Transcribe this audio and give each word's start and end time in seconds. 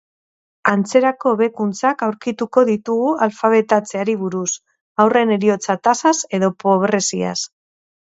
Antzerako 0.69 1.33
hobekuntzak 1.35 2.01
aurkituko 2.07 2.65
ditugu 2.71 3.13
alfabetatzeari 3.27 4.19
buruz, 4.25 4.49
haurren 5.05 5.37
heriotza 5.39 5.81
tasaz 5.91 6.19
edo 6.41 6.55
pobreziaz. 6.69 7.41